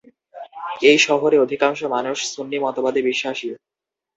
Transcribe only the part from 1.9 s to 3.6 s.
মানুষ সুন্নি মতবাদে বিশ্বাসী।